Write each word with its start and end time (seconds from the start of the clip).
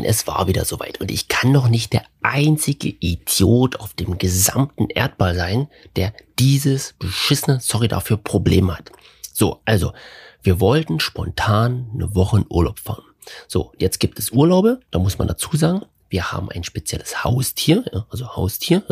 Mann, 0.00 0.08
es 0.08 0.26
war 0.26 0.46
wieder 0.46 0.64
soweit. 0.64 1.00
Und 1.00 1.10
ich 1.10 1.28
kann 1.28 1.52
doch 1.52 1.68
nicht 1.68 1.92
der 1.92 2.04
einzige 2.22 2.88
Idiot 2.88 3.76
auf 3.76 3.94
dem 3.94 4.18
gesamten 4.18 4.88
Erdball 4.88 5.34
sein, 5.34 5.68
der 5.96 6.12
dieses 6.38 6.94
beschissene, 6.98 7.60
sorry 7.60 7.88
dafür, 7.88 8.16
Problem 8.16 8.76
hat. 8.76 8.90
So, 9.32 9.60
also, 9.64 9.92
wir 10.42 10.60
wollten 10.60 11.00
spontan 11.00 11.90
eine 11.94 12.14
Woche 12.14 12.38
in 12.38 12.46
Urlaub 12.48 12.78
fahren. 12.78 13.04
So, 13.46 13.72
jetzt 13.78 14.00
gibt 14.00 14.18
es 14.18 14.30
Urlaube, 14.30 14.80
da 14.90 14.98
muss 14.98 15.18
man 15.18 15.28
dazu 15.28 15.54
sagen, 15.56 15.82
wir 16.08 16.32
haben 16.32 16.50
ein 16.50 16.64
spezielles 16.64 17.22
Haustier, 17.22 17.84
also 18.10 18.34
Haustier, 18.34 18.82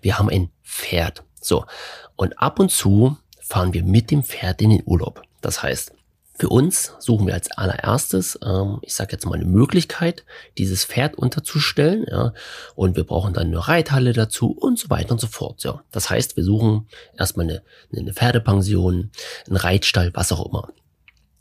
wir 0.00 0.18
haben 0.18 0.30
ein 0.30 0.50
Pferd. 0.62 1.24
So, 1.40 1.66
und 2.14 2.38
ab 2.38 2.58
und 2.60 2.70
zu 2.70 3.16
fahren 3.42 3.74
wir 3.74 3.82
mit 3.82 4.10
dem 4.10 4.22
Pferd 4.22 4.62
in 4.62 4.70
den 4.70 4.82
Urlaub. 4.86 5.22
Das 5.40 5.62
heißt, 5.62 5.92
für 6.38 6.50
uns 6.50 6.92
suchen 6.98 7.26
wir 7.26 7.34
als 7.34 7.50
allererstes, 7.50 8.38
ähm, 8.44 8.78
ich 8.82 8.94
sage 8.94 9.12
jetzt 9.12 9.24
mal 9.24 9.36
eine 9.36 9.46
Möglichkeit, 9.46 10.24
dieses 10.58 10.84
Pferd 10.84 11.16
unterzustellen, 11.16 12.04
ja, 12.10 12.34
und 12.74 12.96
wir 12.96 13.04
brauchen 13.04 13.32
dann 13.32 13.46
eine 13.46 13.66
Reithalle 13.66 14.12
dazu 14.12 14.50
und 14.50 14.78
so 14.78 14.90
weiter 14.90 15.12
und 15.12 15.20
so 15.20 15.28
fort. 15.28 15.64
Ja. 15.64 15.82
Das 15.90 16.10
heißt, 16.10 16.36
wir 16.36 16.44
suchen 16.44 16.88
erstmal 17.18 17.46
eine, 17.46 17.62
eine 17.96 18.12
Pferdepension, 18.12 19.10
einen 19.46 19.56
Reitstall, 19.56 20.10
was 20.14 20.30
auch 20.30 20.46
immer. 20.46 20.68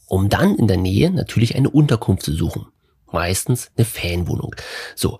Um 0.08 0.30
dann 0.30 0.56
in 0.56 0.68
der 0.68 0.78
Nähe 0.78 1.12
natürlich 1.12 1.56
eine 1.56 1.70
Unterkunft 1.70 2.24
zu 2.24 2.34
suchen. 2.34 2.68
Meistens 3.12 3.72
eine 3.76 3.86
Fanwohnung. 3.86 4.56
So. 4.96 5.20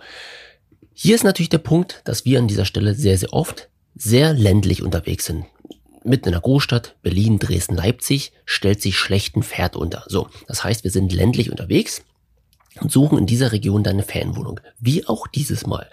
Hier 0.94 1.16
ist 1.16 1.24
natürlich 1.24 1.50
der 1.50 1.58
Punkt, 1.58 2.02
dass 2.06 2.24
wir 2.24 2.40
an 2.40 2.48
dieser 2.48 2.66
Stelle 2.66 2.94
sehr, 2.94 3.18
sehr 3.18 3.34
oft 3.34 3.70
sehr 3.96 4.34
ländlich 4.34 4.84
unterwegs 4.84 5.26
sind 5.26 5.46
mitten 6.06 6.28
in 6.28 6.34
der 6.34 6.42
Großstadt, 6.42 6.96
Berlin, 7.02 7.40
Dresden, 7.40 7.76
Leipzig, 7.76 8.32
stellt 8.46 8.82
sich 8.82 8.98
schlechten 8.98 9.44
Pferd 9.44 9.76
unter. 9.76 10.04
So, 10.08 10.30
das 10.48 10.64
heißt, 10.64 10.84
wir 10.84 10.92
sind 10.92 11.12
ländlich 11.14 11.52
unterwegs 11.52 12.04
und 12.82 12.92
suchen 12.92 13.18
in 13.18 13.26
dieser 13.26 13.52
Region 13.52 13.84
deine 13.84 14.04
Ferienwohnung. 14.04 14.60
Wie 14.80 15.08
auch 15.08 15.28
dieses 15.28 15.66
Mal. 15.66 15.90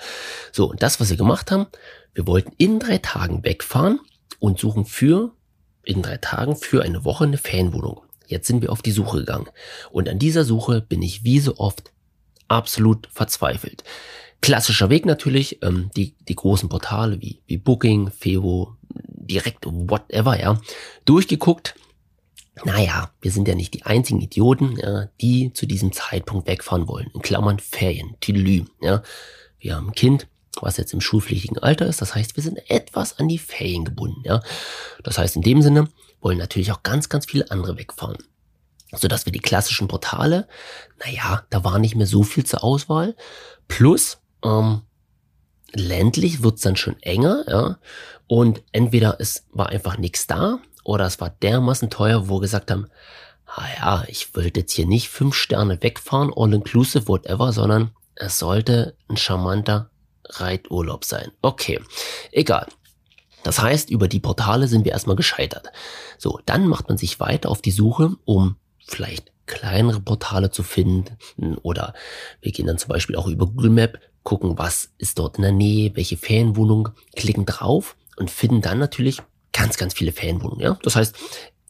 So, 0.53 0.70
und 0.70 0.83
das, 0.83 1.01
was 1.01 1.11
wir 1.11 1.17
gemacht 1.17 1.51
haben, 1.51 1.67
wir 2.14 2.27
wollten 2.27 2.53
in 2.59 2.78
drei 2.78 2.98
Tagen 2.98 3.45
wegfahren 3.45 4.01
und 4.39 4.59
suchen 4.59 4.84
für, 4.84 5.33
in 5.84 6.03
drei 6.03 6.19
Tagen 6.19 6.56
für 6.56 6.83
eine 6.83 7.05
Woche 7.05 7.25
eine 7.25 7.39
Ferienwohnung. 7.39 8.03
Jetzt 8.27 8.47
sind 8.47 8.62
wir 8.62 8.73
auf 8.73 8.83
die 8.83 8.92
Suche 8.92 9.19
gegangen. 9.19 9.48
Und 9.91 10.08
an 10.08 10.19
dieser 10.19 10.45
Suche 10.45 10.81
bin 10.81 11.03
ich 11.03 11.25
wie 11.25 11.39
so 11.39 11.56
oft 11.58 11.92
absolut 12.48 13.08
verzweifelt. 13.12 13.84
Klassischer 14.41 14.91
Weg 14.91 15.06
natürlich, 15.06 15.62
ähm, 15.62 15.91
die, 15.97 16.17
die 16.29 16.34
großen 16.34 16.69
Portale 16.69 17.20
wie, 17.20 17.41
wie 17.47 17.58
Booking, 17.58 18.11
Feo, 18.11 18.77
direkt 19.23 19.65
whatever, 19.67 20.39
ja, 20.39 20.61
durchgeguckt. 21.05 21.75
Naja, 22.65 23.11
wir 23.20 23.31
sind 23.31 23.48
ja 23.48 23.55
nicht 23.55 23.73
die 23.73 23.84
einzigen 23.84 24.20
Idioten, 24.20 24.77
ja, 24.77 25.09
die 25.20 25.53
zu 25.55 25.67
diesem 25.67 25.92
Zeitpunkt 25.92 26.47
wegfahren 26.47 26.87
wollen. 26.87 27.11
In 27.14 27.23
Klammern 27.23 27.59
Ferien, 27.59 28.17
Tüdelü, 28.20 28.67
ja. 28.81 29.03
Wir 29.59 29.77
haben 29.77 29.89
ein 29.89 29.95
Kind, 29.95 30.27
was 30.61 30.77
jetzt 30.77 30.92
im 30.92 31.01
schulpflichtigen 31.01 31.59
Alter 31.59 31.87
ist. 31.87 32.03
Das 32.03 32.14
heißt, 32.14 32.37
wir 32.37 32.42
sind 32.42 32.59
etwas 32.69 33.19
an 33.19 33.29
die 33.29 33.39
Ferien 33.39 33.84
gebunden, 33.84 34.23
ja. 34.25 34.42
Das 35.03 35.19
heißt, 35.19 35.36
in 35.36 35.42
dem 35.42 35.62
Sinne 35.62 35.89
wollen 36.20 36.39
natürlich 36.39 36.73
auch 36.73 36.83
ganz, 36.83 37.09
ganz 37.09 37.27
viele 37.27 37.51
andere 37.51 37.79
wegfahren. 37.79 38.19
Sodass 38.95 39.25
wir 39.25 39.33
die 39.33 39.41
klassischen 39.41 39.89
Portale, 39.89 40.47
naja, 41.03 41.45
da 41.48 41.64
war 41.64 41.79
nicht 41.79 41.95
mehr 41.95 42.07
so 42.07 42.23
viel 42.23 42.45
zur 42.45 42.62
Auswahl. 42.62 43.17
Plus, 43.67 44.19
ähm, 44.45 44.83
ländlich 45.75 46.42
wird's 46.42 46.62
dann 46.62 46.77
schon 46.77 47.01
enger, 47.03 47.45
ja. 47.48 47.78
Und 48.27 48.62
entweder 48.73 49.17
es 49.19 49.47
war 49.53 49.69
einfach 49.69 49.98
nichts 49.98 50.27
da 50.27 50.59
oder 50.84 51.06
es 51.06 51.20
war 51.20 51.31
dermaßen 51.31 51.91
teuer, 51.91 52.29
wo 52.29 52.37
wir 52.37 52.42
gesagt 52.42 52.70
haben, 52.70 52.87
ah 53.47 53.67
ja, 53.79 54.05
ich 54.09 54.34
wollte 54.34 54.61
jetzt 54.61 54.73
hier 54.73 54.87
nicht 54.87 55.09
fünf 55.09 55.34
Sterne 55.34 55.83
wegfahren, 55.83 56.33
all 56.34 56.55
inclusive, 56.55 57.09
whatever, 57.09 57.53
sondern 57.53 57.91
es 58.14 58.39
sollte 58.39 58.97
ein 59.09 59.17
charmanter 59.17 59.91
Reiturlaub 60.24 61.05
sein. 61.05 61.33
Okay, 61.42 61.80
egal. 62.30 62.67
Das 63.42 63.61
heißt, 63.61 63.91
über 63.91 64.08
die 64.08 64.20
Portale 64.20 64.69
sind 64.69 64.85
wir 64.85 64.92
erstmal 64.92 65.17
gescheitert. 65.17 65.73
So, 66.17 66.41
dann 66.46 66.69
macht 66.69 66.89
man 66.89 66.96
sich 66.96 67.19
weiter 67.20 67.51
auf 67.51 67.61
die 67.61 67.73
Suche, 67.73 68.17
um 68.25 68.57
vielleicht 68.86 69.33
kleinere 69.46 70.01
Portale 70.01 70.51
zu 70.51 70.63
finden 70.63 71.58
oder 71.63 71.95
wir 72.41 72.52
gehen 72.52 72.67
dann 72.67 72.79
zum 72.79 72.89
Beispiel 72.89 73.17
auch 73.17 73.27
über 73.27 73.46
Google 73.46 73.70
Map, 73.70 73.98
gucken, 74.22 74.58
was 74.58 74.90
ist 74.98 75.18
dort 75.18 75.36
in 75.36 75.42
der 75.42 75.52
Nähe, 75.52 75.94
welche 75.96 76.16
Ferienwohnung, 76.16 76.90
klicken 77.16 77.46
drauf 77.46 77.96
und 78.16 78.30
finden 78.30 78.60
dann 78.60 78.78
natürlich 78.78 79.20
ganz, 79.52 79.77
ganz 79.77 79.94
viele 79.94 80.12
Ferienwohnungen. 80.12 80.64
Ja? 80.64 80.78
Das 80.83 80.96
heißt, 80.96 81.16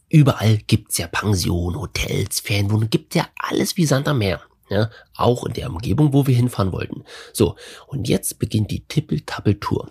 überall 0.09 0.57
gibt's 0.57 0.97
ja 0.97 1.07
Pensionen, 1.07 1.79
Hotels, 1.79 2.39
Ferienwohnungen, 2.39 2.89
gibt 2.89 3.15
ja 3.15 3.27
alles 3.37 3.77
wie 3.77 3.85
Sand 3.85 4.07
am 4.07 4.19
Meer. 4.19 4.41
Ja? 4.69 4.89
Auch 5.15 5.45
in 5.45 5.53
der 5.53 5.69
Umgebung, 5.69 6.13
wo 6.13 6.27
wir 6.27 6.35
hinfahren 6.35 6.71
wollten. 6.71 7.03
So, 7.33 7.55
und 7.87 8.07
jetzt 8.07 8.39
beginnt 8.39 8.71
die 8.71 8.85
Tippel-Tappel-Tour. 8.85 9.89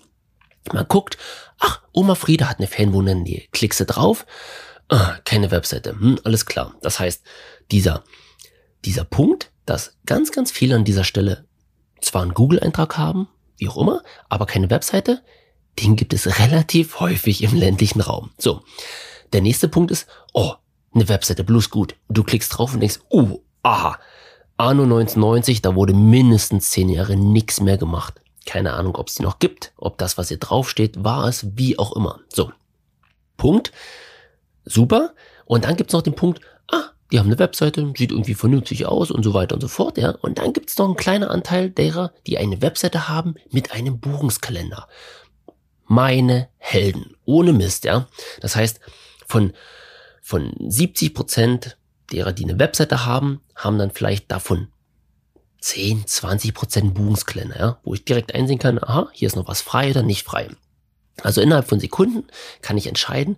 Man 0.72 0.86
guckt, 0.88 1.18
ach, 1.58 1.82
Oma 1.92 2.14
Frieda 2.14 2.48
hat 2.48 2.58
eine 2.58 2.68
Ferienwohnung 2.68 3.08
in 3.08 3.24
der 3.24 3.32
Nähe. 3.34 3.42
Klickst 3.50 3.80
du 3.80 3.84
drauf, 3.84 4.26
ah, 4.88 5.18
keine 5.24 5.50
Webseite. 5.50 5.90
Hm, 5.90 6.20
alles 6.24 6.46
klar. 6.46 6.74
Das 6.82 7.00
heißt, 7.00 7.22
dieser, 7.70 8.04
dieser 8.84 9.04
Punkt, 9.04 9.50
dass 9.66 9.96
ganz, 10.06 10.30
ganz 10.32 10.50
viele 10.50 10.76
an 10.76 10.84
dieser 10.84 11.04
Stelle 11.04 11.46
zwar 12.04 12.22
einen 12.22 12.34
Google-Eintrag 12.34 12.98
haben, 12.98 13.28
wie 13.56 13.68
auch 13.68 13.76
immer, 13.76 14.02
aber 14.28 14.46
keine 14.46 14.70
Webseite, 14.70 15.22
den 15.78 15.96
gibt 15.96 16.12
es 16.12 16.38
relativ 16.38 17.00
häufig 17.00 17.42
im 17.42 17.54
ländlichen 17.54 18.00
Raum. 18.00 18.30
So, 18.38 18.62
der 19.32 19.40
nächste 19.40 19.68
Punkt 19.68 19.90
ist, 19.90 20.06
oh, 20.32 20.52
eine 20.94 21.08
Webseite, 21.08 21.44
bloß 21.44 21.70
gut. 21.70 21.96
Du 22.08 22.22
klickst 22.22 22.56
drauf 22.56 22.74
und 22.74 22.80
denkst, 22.80 23.00
uh, 23.10 23.38
aha, 23.62 23.98
Anno 24.56 24.82
1990, 24.82 25.62
da 25.62 25.74
wurde 25.74 25.94
mindestens 25.94 26.70
zehn 26.70 26.88
Jahre 26.88 27.16
nichts 27.16 27.60
mehr 27.60 27.78
gemacht. 27.78 28.20
Keine 28.44 28.74
Ahnung, 28.74 28.96
ob 28.96 29.08
es 29.08 29.14
die 29.14 29.22
noch 29.22 29.38
gibt, 29.38 29.72
ob 29.76 29.98
das, 29.98 30.18
was 30.18 30.28
hier 30.28 30.38
draufsteht, 30.38 31.02
war 31.02 31.26
es, 31.26 31.46
wie 31.56 31.78
auch 31.78 31.96
immer. 31.96 32.20
So, 32.28 32.52
Punkt. 33.36 33.72
Super. 34.64 35.14
Und 35.46 35.64
dann 35.64 35.76
gibt's 35.76 35.92
noch 35.92 36.02
den 36.02 36.14
Punkt, 36.14 36.40
die 37.12 37.18
haben 37.18 37.26
eine 37.26 37.38
Webseite, 37.38 37.92
sieht 37.96 38.10
irgendwie 38.10 38.34
vernünftig 38.34 38.86
aus 38.86 39.10
und 39.10 39.22
so 39.22 39.34
weiter 39.34 39.54
und 39.54 39.60
so 39.60 39.68
fort, 39.68 39.98
ja. 39.98 40.10
Und 40.10 40.38
dann 40.38 40.54
gibt's 40.54 40.78
noch 40.78 40.86
einen 40.86 40.96
kleinen 40.96 41.28
Anteil 41.28 41.68
derer, 41.68 42.12
die 42.26 42.38
eine 42.38 42.62
Webseite 42.62 43.08
haben 43.08 43.34
mit 43.50 43.72
einem 43.72 44.00
Buchungskalender. 44.00 44.88
Meine 45.84 46.48
Helden. 46.56 47.14
Ohne 47.26 47.52
Mist, 47.52 47.84
ja. 47.84 48.08
Das 48.40 48.56
heißt, 48.56 48.80
von, 49.26 49.52
von 50.22 50.54
70 50.58 51.12
Prozent 51.12 51.76
derer, 52.10 52.32
die 52.32 52.44
eine 52.44 52.58
Webseite 52.58 53.04
haben, 53.04 53.42
haben 53.54 53.78
dann 53.78 53.90
vielleicht 53.90 54.32
davon 54.32 54.68
10, 55.60 56.06
20 56.06 56.54
Prozent 56.54 56.94
Buchungskalender, 56.94 57.58
ja, 57.58 57.80
wo 57.84 57.92
ich 57.92 58.06
direkt 58.06 58.34
einsehen 58.34 58.58
kann, 58.58 58.82
aha, 58.82 59.10
hier 59.12 59.26
ist 59.26 59.36
noch 59.36 59.48
was 59.48 59.60
frei 59.60 59.90
oder 59.90 60.02
nicht 60.02 60.24
frei. 60.24 60.48
Also 61.22 61.42
innerhalb 61.42 61.68
von 61.68 61.78
Sekunden 61.78 62.24
kann 62.62 62.78
ich 62.78 62.86
entscheiden, 62.86 63.36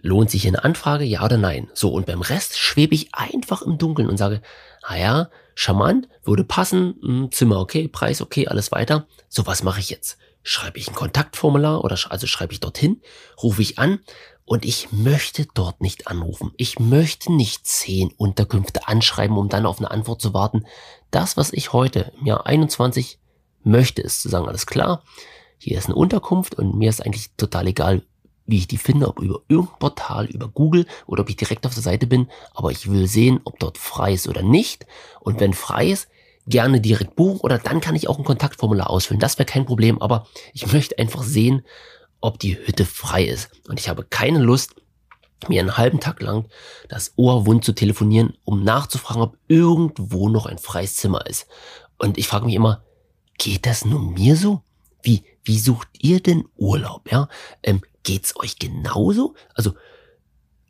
lohnt 0.00 0.30
sich 0.30 0.46
eine 0.46 0.64
Anfrage, 0.64 1.04
ja 1.04 1.24
oder 1.24 1.36
nein. 1.36 1.68
So, 1.74 1.90
und 1.90 2.06
beim 2.06 2.22
Rest 2.22 2.58
schwebe 2.58 2.94
ich 2.94 3.14
einfach 3.14 3.62
im 3.62 3.78
Dunkeln 3.78 4.08
und 4.08 4.16
sage, 4.16 4.40
ah 4.82 4.96
ja, 4.96 5.30
charmant, 5.54 6.08
würde 6.22 6.44
passen, 6.44 6.94
hm, 7.02 7.32
Zimmer 7.32 7.58
okay, 7.60 7.88
Preis 7.88 8.20
okay, 8.20 8.46
alles 8.46 8.72
weiter. 8.72 9.06
So, 9.28 9.46
was 9.46 9.62
mache 9.62 9.80
ich 9.80 9.90
jetzt? 9.90 10.18
Schreibe 10.42 10.78
ich 10.78 10.88
ein 10.88 10.94
Kontaktformular 10.94 11.84
oder 11.84 11.98
also 12.08 12.26
schreibe 12.26 12.52
ich 12.52 12.60
dorthin, 12.60 13.02
rufe 13.42 13.60
ich 13.60 13.78
an 13.78 13.98
und 14.44 14.64
ich 14.64 14.92
möchte 14.92 15.46
dort 15.52 15.80
nicht 15.80 16.06
anrufen. 16.06 16.52
Ich 16.56 16.78
möchte 16.78 17.32
nicht 17.32 17.66
zehn 17.66 18.12
Unterkünfte 18.16 18.88
anschreiben, 18.88 19.36
um 19.36 19.48
dann 19.48 19.66
auf 19.66 19.78
eine 19.78 19.90
Antwort 19.90 20.22
zu 20.22 20.32
warten. 20.32 20.64
Das, 21.10 21.36
was 21.36 21.52
ich 21.52 21.72
heute 21.72 22.12
im 22.18 22.26
Jahr 22.26 22.46
21 22.46 23.18
möchte, 23.62 24.00
ist 24.00 24.22
zu 24.22 24.28
sagen, 24.28 24.48
alles 24.48 24.66
klar, 24.66 25.02
hier 25.58 25.76
ist 25.76 25.86
eine 25.86 25.96
Unterkunft 25.96 26.54
und 26.54 26.76
mir 26.76 26.88
ist 26.88 27.04
eigentlich 27.04 27.32
total 27.36 27.66
egal, 27.66 28.02
wie 28.48 28.56
ich 28.56 28.66
die 28.66 28.78
finde, 28.78 29.06
ob 29.06 29.20
über 29.20 29.42
irgendein 29.46 29.78
Portal, 29.78 30.26
über 30.26 30.48
Google 30.48 30.86
oder 31.06 31.22
ob 31.22 31.28
ich 31.28 31.36
direkt 31.36 31.66
auf 31.66 31.74
der 31.74 31.82
Seite 31.82 32.06
bin, 32.06 32.28
aber 32.54 32.72
ich 32.72 32.90
will 32.90 33.06
sehen, 33.06 33.40
ob 33.44 33.58
dort 33.60 33.78
frei 33.78 34.14
ist 34.14 34.26
oder 34.26 34.42
nicht. 34.42 34.86
Und 35.20 35.38
wenn 35.38 35.52
frei 35.52 35.90
ist, 35.90 36.08
gerne 36.46 36.80
direkt 36.80 37.14
buchen 37.14 37.40
oder 37.40 37.58
dann 37.58 37.82
kann 37.82 37.94
ich 37.94 38.08
auch 38.08 38.18
ein 38.18 38.24
Kontaktformular 38.24 38.88
ausfüllen. 38.88 39.20
Das 39.20 39.38
wäre 39.38 39.46
kein 39.46 39.66
Problem, 39.66 40.00
aber 40.00 40.26
ich 40.54 40.66
möchte 40.72 40.98
einfach 40.98 41.22
sehen, 41.22 41.62
ob 42.20 42.38
die 42.38 42.56
Hütte 42.56 42.86
frei 42.86 43.24
ist. 43.24 43.50
Und 43.68 43.78
ich 43.78 43.88
habe 43.88 44.04
keine 44.04 44.38
Lust, 44.38 44.74
mir 45.46 45.60
einen 45.60 45.76
halben 45.76 46.00
Tag 46.00 46.20
lang 46.20 46.46
das 46.88 47.12
Ohr 47.16 47.46
wund 47.46 47.64
zu 47.64 47.72
telefonieren, 47.72 48.34
um 48.44 48.64
nachzufragen, 48.64 49.22
ob 49.22 49.36
irgendwo 49.46 50.28
noch 50.28 50.46
ein 50.46 50.58
freies 50.58 50.96
Zimmer 50.96 51.26
ist. 51.26 51.46
Und 51.98 52.18
ich 52.18 52.26
frage 52.26 52.46
mich 52.46 52.54
immer, 52.54 52.82
geht 53.36 53.66
das 53.66 53.84
nur 53.84 54.00
mir 54.00 54.36
so? 54.36 54.62
Wie, 55.02 55.22
wie 55.44 55.58
sucht 55.58 55.88
ihr 56.00 56.20
denn 56.20 56.44
Urlaub? 56.56 57.10
Ja, 57.12 57.28
ähm, 57.62 57.82
geht's 58.08 58.34
euch 58.36 58.58
genauso? 58.58 59.34
Also 59.52 59.74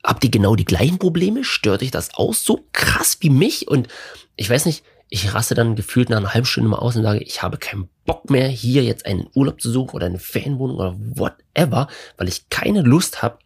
habt 0.02 0.24
ihr 0.24 0.30
genau 0.30 0.56
die 0.56 0.64
gleichen 0.64 0.98
Probleme? 0.98 1.44
Stört 1.44 1.82
euch 1.82 1.92
das 1.92 2.14
auch 2.14 2.34
so 2.34 2.66
krass 2.72 3.18
wie 3.20 3.30
mich? 3.30 3.68
Und 3.68 3.86
ich 4.34 4.50
weiß 4.50 4.66
nicht, 4.66 4.82
ich 5.08 5.32
raste 5.32 5.54
dann 5.54 5.76
gefühlt 5.76 6.10
nach 6.10 6.16
einer 6.16 6.34
halben 6.34 6.46
Stunde 6.46 6.68
mal 6.68 6.80
aus 6.80 6.96
und 6.96 7.04
sage, 7.04 7.20
ich 7.20 7.40
habe 7.40 7.56
keinen 7.56 7.88
Bock 8.04 8.28
mehr, 8.28 8.48
hier 8.48 8.82
jetzt 8.82 9.06
einen 9.06 9.28
Urlaub 9.34 9.60
zu 9.60 9.70
suchen 9.70 9.94
oder 9.94 10.06
eine 10.06 10.18
Fanwohnung 10.18 10.76
oder 10.78 10.96
whatever, 10.98 11.86
weil 12.16 12.26
ich 12.26 12.48
keine 12.50 12.82
Lust 12.82 13.22
habe 13.22 13.38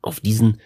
auf 0.00 0.20
diesen, 0.20 0.62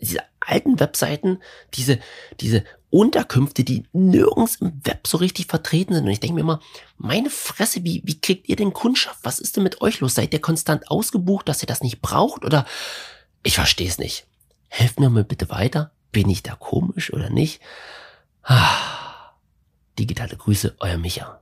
diese 0.00 0.22
alten 0.40 0.80
Webseiten, 0.80 1.38
diese, 1.74 2.00
diese 2.40 2.64
Unterkünfte, 2.96 3.62
die 3.62 3.84
nirgends 3.92 4.56
im 4.56 4.80
Web 4.84 5.06
so 5.06 5.18
richtig 5.18 5.46
vertreten 5.46 5.94
sind. 5.94 6.04
Und 6.04 6.10
ich 6.10 6.20
denke 6.20 6.36
mir 6.36 6.40
immer, 6.40 6.60
meine 6.96 7.28
Fresse, 7.28 7.84
wie, 7.84 8.02
wie 8.04 8.18
kriegt 8.20 8.48
ihr 8.48 8.56
denn 8.56 8.72
Kundschaft? 8.72 9.18
Was 9.22 9.38
ist 9.38 9.56
denn 9.56 9.64
mit 9.64 9.82
euch 9.82 10.00
los? 10.00 10.14
Seid 10.14 10.32
ihr 10.32 10.40
konstant 10.40 10.90
ausgebucht, 10.90 11.48
dass 11.48 11.62
ihr 11.62 11.66
das 11.66 11.82
nicht 11.82 12.00
braucht? 12.00 12.44
Oder 12.44 12.64
ich 13.42 13.54
verstehe 13.54 13.88
es 13.88 13.98
nicht. 13.98 14.26
Helft 14.68 14.98
mir 14.98 15.10
mal 15.10 15.24
bitte 15.24 15.50
weiter. 15.50 15.92
Bin 16.10 16.30
ich 16.30 16.42
da 16.42 16.54
komisch 16.54 17.12
oder 17.12 17.28
nicht? 17.28 17.60
Ah, 18.42 19.34
digitale 19.98 20.36
Grüße, 20.36 20.76
euer 20.80 20.96
Micha. 20.96 21.40